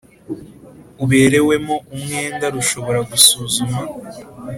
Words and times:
uberewemo 1.03 1.75
umwenda 1.95 2.45
rushobora 2.55 2.99
gusuzuma 3.09 3.79